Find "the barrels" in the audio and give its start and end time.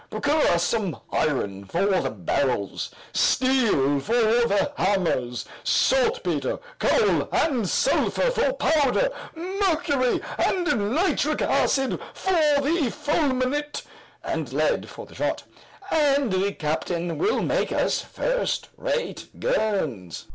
2.01-2.89